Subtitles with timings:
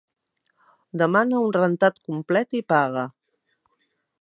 [1.01, 3.05] Demana un rentat complet i paga.